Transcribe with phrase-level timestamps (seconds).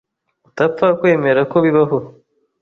[0.47, 1.97] utapfa kwemera ko bibaho